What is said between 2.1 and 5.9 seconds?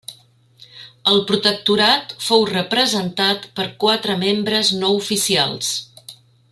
fou representat per quatre membres no oficials.